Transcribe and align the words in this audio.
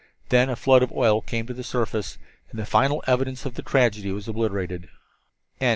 Then 0.29 0.49
a 0.49 0.55
flood 0.55 0.81
of 0.81 0.91
oil 0.91 1.21
came 1.21 1.45
to 1.45 1.53
the 1.53 1.63
surface 1.63 2.15
of 2.15 2.21
the 2.21 2.27
sea, 2.27 2.45
and 2.49 2.59
the 2.59 2.65
final 2.65 3.03
evidence 3.05 3.45
of 3.45 3.53
the 3.53 3.61
tragedy 3.61 4.11
was 4.11 4.27
obliterated. 4.27 4.89